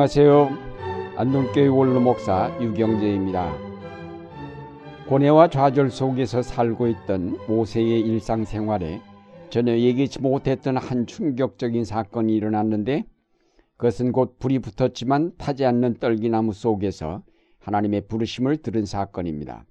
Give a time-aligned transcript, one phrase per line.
[0.00, 0.48] 안녕하세요.
[1.16, 3.54] 안동교회 원로 목사 유경재입니다.
[5.06, 9.02] 고뇌와 좌절 속에서 살고 있던 모세의 일상생활에
[9.50, 13.04] 전혀 예기치 못했던 한 충격적인 사건이 일어났는데
[13.76, 17.22] 그것은 곧 불이 붙었지만 타지 않는 떨기나무 속에서
[17.58, 19.66] 하나님의 부르심을 들은 사건입니다.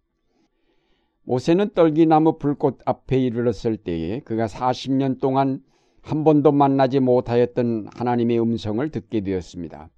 [1.24, 5.64] 모세는 떨기나무 불꽃 앞에 이르렀을 때에 그가 40년 동안
[6.04, 9.90] 한 번도 만나지 못하였던 하나님의 음성을 듣게 되었습니다.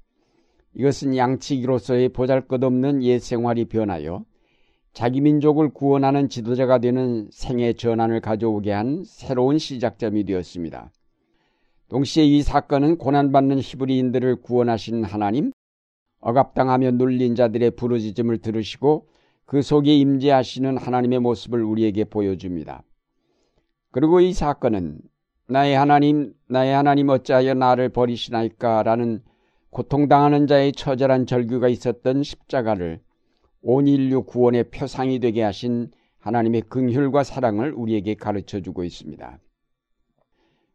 [0.74, 4.24] 이것은 양치기로서의 보잘것없는 옛 생활이 변하여
[4.94, 10.92] 자기 민족을 구원하는 지도자가 되는 생애 전환을 가져오게 한 새로운 시작점이 되었습니다.
[11.88, 15.52] 동시에 이 사건은 고난받는 히브리인들을 구원하신 하나님,
[16.20, 19.08] 억압당하며 눌린 자들의 부르짖음을 들으시고
[19.46, 22.84] 그 속에 임재하시는 하나님의 모습을 우리에게 보여줍니다.
[23.92, 25.00] 그리고 이 사건은
[25.48, 29.22] 나의 하나님, 나의 하나님 어찌하여 나를 버리시나이까 라는
[29.72, 33.00] 고통당하는 자의 처절한 절규가 있었던 십자가를
[33.62, 39.40] 온 인류 구원의 표상이 되게 하신 하나님의 긍휼과 사랑을 우리에게 가르쳐 주고 있습니다.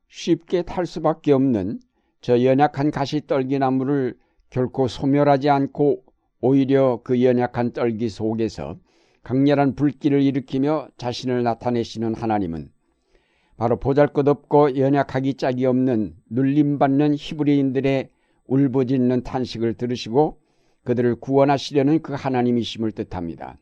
[0.08, 1.78] 쉽게 탈 수밖에 없는
[2.22, 4.16] 저 연약한 가시 떨기나무를
[4.48, 6.03] 결코 소멸하지 않고
[6.41, 8.78] 오히려 그 연약한 떨기 속에서
[9.22, 12.70] 강렬한 불길을 일으키며 자신을 나타내시는 하나님은
[13.58, 18.10] 바로 보잘것없고 연약하기 짝이 없는 눌림받는 히브리인들의
[18.47, 20.39] 울부짖는 탄식을 들으시고
[20.84, 23.58] 그들을 구원하시려는 그 하나님이심을 뜻합니다.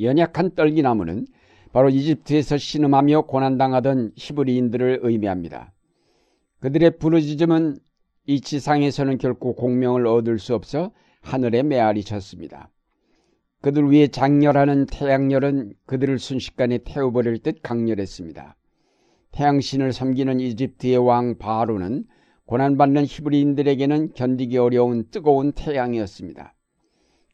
[0.00, 1.26] 연약한 떨기나무는
[1.72, 5.72] 바로 이집트에서 신음하며 고난당하던 히브리인들을 의미합니다.
[6.60, 7.78] 그들의 부르짖음은
[8.26, 12.70] 이 지상에서는 결코 공명을 얻을 수 없어 하늘에 메아리 쳤습니다.
[13.62, 18.56] 그들 위에 장렬하는 태양열은 그들을 순식간에 태워버릴 듯 강렬했습니다.
[19.32, 22.04] 태양신을 섬기는 이집트의 왕 바로는
[22.50, 26.52] 고난받는 히브리인들에게는 견디기 어려운 뜨거운 태양이었습니다.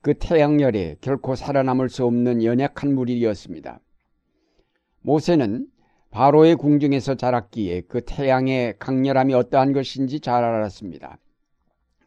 [0.02, 3.80] 그 태양열에 결코 살아남을 수 없는 연약한 무리였습니다.
[5.00, 5.68] 모세는
[6.10, 11.16] 바로의 궁중에서 자랐기에 그 태양의 강렬함이 어떠한 것인지 잘 알았습니다.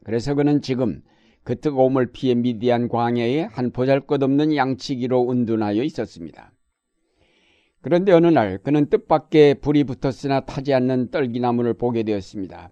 [0.03, 1.01] 그래서 그는 지금
[1.43, 6.51] 그 뜨거움을 피해 미디안 광야에 한 보잘것없는 양치기로 은둔하여 있었습니다.
[7.81, 12.71] 그런데 어느 날 그는 뜻밖의 불이 붙었으나 타지 않는 떨기나무를 보게 되었습니다.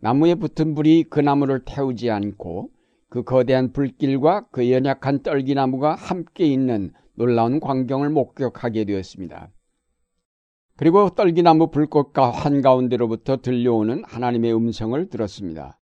[0.00, 2.70] 나무에 붙은 불이 그 나무를 태우지 않고
[3.08, 9.50] 그 거대한 불길과 그 연약한 떨기나무가 함께 있는 놀라운 광경을 목격하게 되었습니다.
[10.76, 15.78] 그리고 떨기나무 불꽃과 한가운데로부터 들려오는 하나님의 음성을 들었습니다.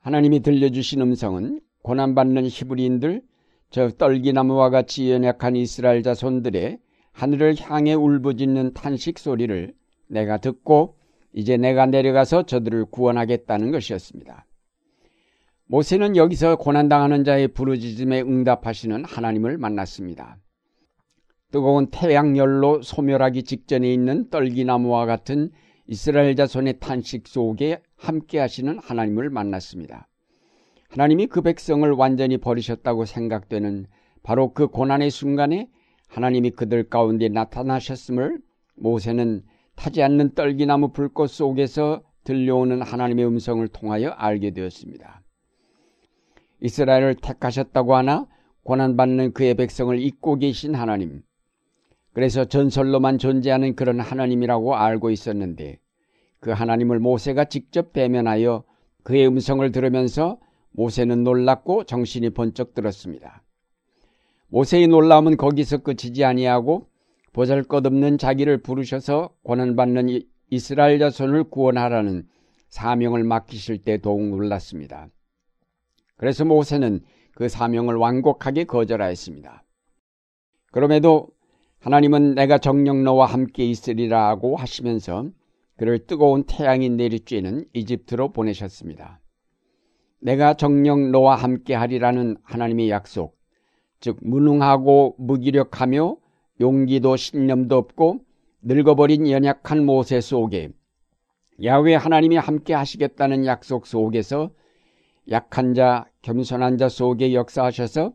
[0.00, 3.22] 하나님이 들려주신 음성은 고난받는 히브리인들,
[3.68, 6.78] 저 떨기나무와 같이 연약한 이스라엘 자손들의
[7.12, 9.74] 하늘을 향해 울부짖는 탄식 소리를
[10.08, 10.96] 내가 듣고
[11.32, 14.46] 이제 내가 내려가서 저들을 구원하겠다는 것이었습니다.
[15.66, 20.36] 모세는 여기서 고난당하는 자의 부르짖음에 응답하시는 하나님을 만났습니다.
[21.50, 25.50] 뜨거운 태양열로 소멸하기 직전에 있는 떨기나무와 같은
[25.86, 30.08] 이스라엘 자손의 탄식 속에 함께 하시는 하나님을 만났습니다.
[30.88, 33.86] 하나님이 그 백성을 완전히 버리셨다고 생각되는
[34.22, 35.68] 바로 그 고난의 순간에
[36.08, 38.38] 하나님이 그들 가운데 나타나셨음을
[38.76, 39.42] 모세는
[39.82, 45.24] 타지 않는 떨기나무 불꽃 속에서 들려오는 하나님의 음성을 통하여 알게 되었습니다.
[46.60, 48.28] 이스라엘을 택하셨다고 하나
[48.62, 51.22] 고난받는 그의 백성을 잊고 계신 하나님.
[52.12, 55.80] 그래서 전설로만 존재하는 그런 하나님이라고 알고 있었는데
[56.38, 58.62] 그 하나님을 모세가 직접 대면하여
[59.02, 60.38] 그의 음성을 들으면서
[60.70, 63.42] 모세는 놀랐고 정신이 번쩍 들었습니다.
[64.46, 66.86] 모세의 놀라움은 거기서 끝이지 아니하고
[67.32, 70.20] 보잘것없는 자기를 부르셔서 고난받는
[70.50, 72.28] 이스라엘 자손을 구원하라는
[72.68, 75.08] 사명을 맡기실 때 더욱 놀랐습니다.
[76.16, 77.00] 그래서 모세는
[77.34, 79.64] 그 사명을 완곡하게 거절하였습니다.
[80.70, 81.28] 그럼에도
[81.80, 85.30] 하나님은 내가 정령 너와 함께 있으리라 하고 하시면서
[85.76, 89.20] 그를 뜨거운 태양이 내리쬐는 이집트로 보내셨습니다.
[90.20, 93.36] 내가 정령 너와 함께 하리라는 하나님의 약속,
[94.00, 96.16] 즉 무능하고 무기력하며
[96.62, 98.20] 용기도 신념도 없고
[98.62, 100.70] 늙어버린 연약한 모세 속에
[101.64, 104.50] 야외 하나님이 함께 하시겠다는 약속 속에서
[105.30, 108.12] 약한 자, 겸손한 자 속에 역사하셔서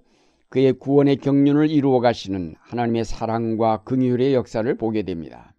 [0.50, 5.54] 그의 구원의 경륜을 이루어 가시는 하나님의 사랑과 긍휼의 역사를 보게 됩니다.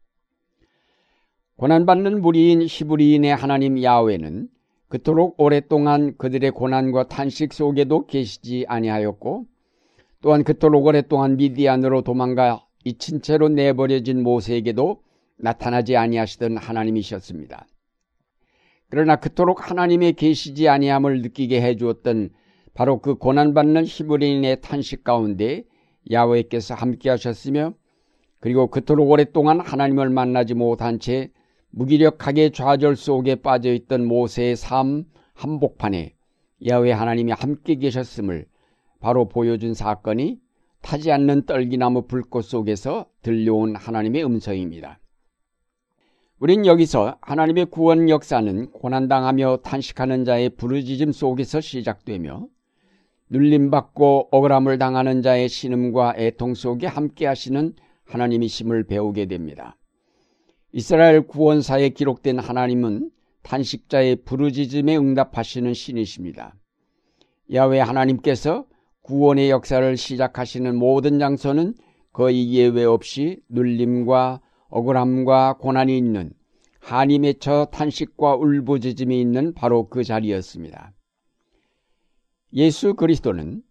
[1.56, 4.48] 고난받는 무리인 히브리인의 하나님 야훼는
[4.88, 9.44] 그토록 오랫동안 그들의 고난과 탄식 속에도 계시지 아니하였고
[10.22, 15.02] 또한 그토록 오랫동안 미디안으로 도망가 잊힌 채로 내버려진 모세에게도
[15.36, 17.66] 나타나지 아니하시던 하나님이셨습니다.
[18.90, 22.30] 그러나 그토록 하나님의 계시지 아니함을 느끼게 해 주었던
[22.74, 25.64] 바로 그 고난받는 히브리인의 탄식 가운데
[26.10, 27.74] 야외께서 함께 하셨으며
[28.40, 31.30] 그리고 그토록 오랫동안 하나님을 만나지 못한 채
[31.70, 35.04] 무기력하게 좌절 속에 빠져 있던 모세의 삶
[35.34, 36.14] 한복판에
[36.66, 38.46] 야외 하나님이 함께 계셨음을
[39.00, 40.38] 바로 보여준 사건이
[40.82, 45.00] 타지 않는 떨기나무 불꽃 속에서 들려온 하나님의 음성입니다.
[46.38, 52.46] 우린 여기서 하나님의 구원 역사는 고난당하며 탄식하는 자의 부르짖음 속에서 시작되며
[53.30, 57.74] 눌림받고 억울함을 당하는 자의 신음과 애통 속에 함께 하시는
[58.06, 59.76] 하나님이심을 배우게 됩니다.
[60.72, 63.10] 이스라엘 구원사에 기록된 하나님은
[63.42, 66.54] 탄식자의 부르짖음에 응답하시는 신이십니다.
[67.52, 68.66] 야외 하나님께서
[69.08, 71.72] 구원의 역사를 시작하시는 모든 장소는
[72.12, 76.30] 거의 예외 없이 눌림과 억울함과 고난이 있는
[76.80, 80.92] 한이 맺혀 탄식과 울부짖음이 있는 바로 그 자리였습니다.
[82.52, 83.62] 예수 그리스도는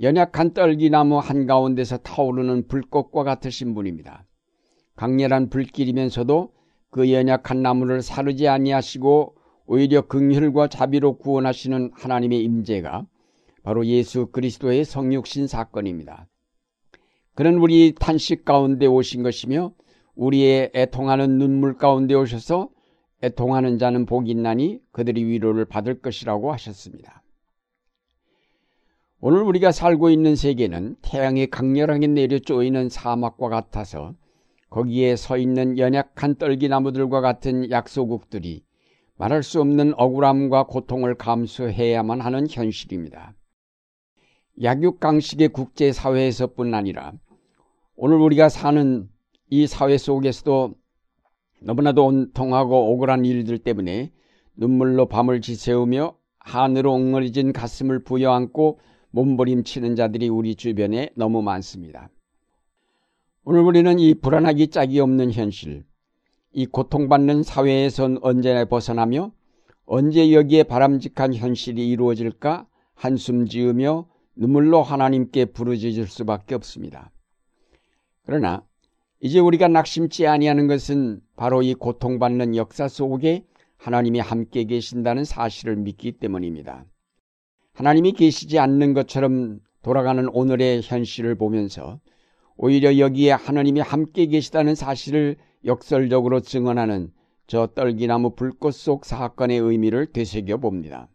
[0.00, 4.24] 연약한 떨기나무 한가운데서 타오르는 불꽃과 같으신 분입니다.
[4.94, 6.52] 강렬한 불길이면서도
[6.90, 9.34] 그 연약한 나무를 사르지 아니하시고
[9.66, 13.08] 오히려 긍휼과 자비로 구원하시는 하나님의 임재가
[13.64, 16.28] 바로 예수 그리스도의 성육신 사건입니다.
[17.34, 19.72] 그는 우리 탄식 가운데 오신 것이며
[20.14, 22.68] 우리의 애통하는 눈물 가운데 오셔서
[23.22, 27.22] 애통하는 자는 복이 있나니 그들이 위로를 받을 것이라고 하셨습니다.
[29.18, 34.14] 오늘 우리가 살고 있는 세계는 태양이 강렬하게 내려 쪼이는 사막과 같아서
[34.68, 38.62] 거기에 서 있는 연약한 떨기나무들과 같은 약소국들이
[39.16, 43.34] 말할 수 없는 억울함과 고통을 감수해야만 하는 현실입니다.
[44.62, 47.12] 약육강식의 국제사회에서뿐 아니라
[47.96, 49.08] 오늘 우리가 사는
[49.50, 50.74] 이 사회 속에서도
[51.60, 54.12] 너무나도 온통하고 억울한 일들 때문에
[54.56, 58.78] 눈물로 밤을 지새우며 하늘로 엉거리진 가슴을 부여안고
[59.10, 62.10] 몸부림치는 자들이 우리 주변에 너무 많습니다.
[63.44, 65.84] 오늘 우리는 이 불안하기 짝이 없는 현실,
[66.52, 69.32] 이 고통받는 사회에선 언제 벗어나며
[69.86, 77.10] 언제 여기에 바람직한 현실이 이루어질까 한숨 지으며 눈물로 하나님께 부르짖을 수밖에 없습니다.
[78.24, 78.64] 그러나
[79.20, 83.44] 이제 우리가 낙심치 아니하는 것은 바로 이 고통받는 역사 속에
[83.76, 86.84] 하나님이 함께 계신다는 사실을 믿기 때문입니다.
[87.74, 92.00] 하나님이 계시지 않는 것처럼 돌아가는 오늘의 현실을 보면서
[92.56, 97.12] 오히려 여기에 하나님이 함께 계시다는 사실을 역설적으로 증언하는
[97.46, 101.08] 저 떨기나무 불꽃 속 사건의 의미를 되새겨 봅니다.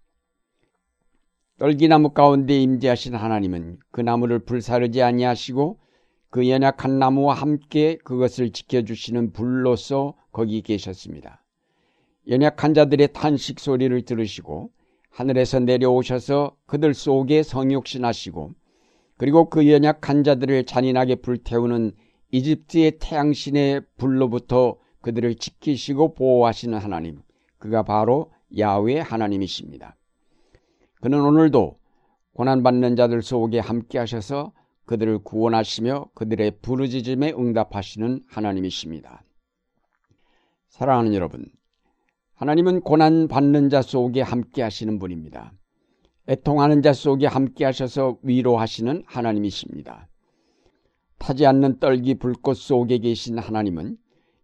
[1.59, 5.77] 떨기나무 가운데 임재하신 하나님은 그 나무를 불사르지 아니하시고
[6.29, 11.43] 그 연약한 나무와 함께 그것을 지켜주시는 불로서 거기 계셨습니다.
[12.29, 14.71] 연약한 자들의 탄식 소리를 들으시고
[15.09, 18.53] 하늘에서 내려오셔서 그들 속에 성육신하시고
[19.17, 21.91] 그리고 그 연약한 자들을 잔인하게 불태우는
[22.31, 27.21] 이집트의 태양신의 불로부터 그들을 지키시고 보호하시는 하나님,
[27.57, 29.97] 그가 바로 야외 하나님이십니다.
[31.01, 31.79] 그는 오늘도
[32.33, 34.51] 고난받는 자들 속에 함께 하셔서
[34.85, 39.23] 그들을 구원하시며 그들의 부르짖음에 응답하시는 하나님이십니다.
[40.67, 41.45] 사랑하는 여러분,
[42.35, 45.53] 하나님은 고난받는 자 속에 함께 하시는 분입니다.
[46.27, 50.09] 애통하는 자 속에 함께 하셔서 위로하시는 하나님이십니다.
[51.17, 53.97] 타지 않는 떨기 불꽃 속에 계신 하나님은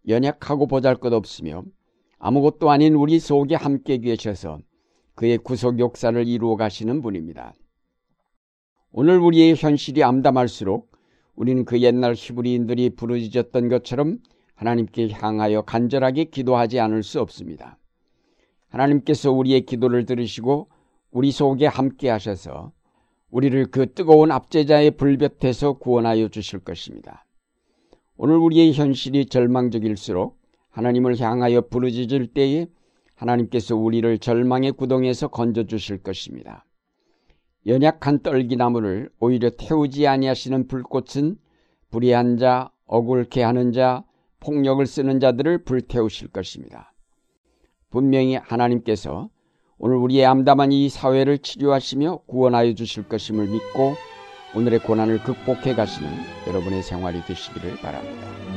[0.08, 1.64] 연약하고 보잘 것 없으며
[2.18, 4.60] 아무것도 아닌 우리 속에 함께 계셔서
[5.16, 7.54] 그의 구속 역사를 이루어 가시는 분입니다.
[8.92, 10.92] 오늘 우리의 현실이 암담할수록
[11.36, 14.20] 우리는 그 옛날 히브리인들이 부르짖었던 것처럼
[14.56, 17.78] 하나님께 향하여 간절하게 기도하지 않을 수 없습니다.
[18.70, 20.70] 하나님께서 우리의 기도를 들으시고
[21.12, 22.72] 우리 속에 함께 하셔서
[23.30, 27.26] 우리를 그 뜨거운 압제자의 불볕에서 구원하여 주실 것입니다.
[28.18, 30.38] 오늘 우리의 현실이 절망적일수록
[30.70, 32.68] 하나님을 향하여 부르짖을 때에
[33.16, 36.66] 하나님께서 우리를 절망의 구덩에서 건져 주실 것입니다.
[37.66, 41.38] 연약한 떨기나무를 오히려 태우지 아니하시는 불꽃은
[41.90, 44.04] 불의한 자, 억울케 하는 자,
[44.40, 46.94] 폭력을 쓰는 자들을 불태우실 것입니다.
[47.90, 49.30] 분명히 하나님께서
[49.78, 53.96] 오늘 우리의 암담한 이 사회를 치료하시며 구원하여 주실 것임을 믿고
[54.56, 56.10] 오늘의 고난을 극복해 가시는
[56.48, 58.55] 여러분의 생활이 되시기를 바랍니다.